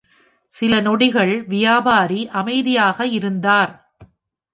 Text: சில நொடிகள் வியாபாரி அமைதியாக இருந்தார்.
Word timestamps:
சில 0.51 0.73
நொடிகள் 0.81 1.43
வியாபாரி 1.47 2.27
அமைதியாக 2.31 3.05
இருந்தார். 3.07 3.73